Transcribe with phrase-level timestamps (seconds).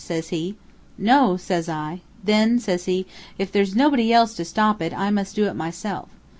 [0.03, 0.55] says he.
[0.97, 2.01] 'No,' says I.
[2.23, 3.05] 'Then,' says he,
[3.37, 6.09] 'if there's nobody else to stop it, I must do it myself.'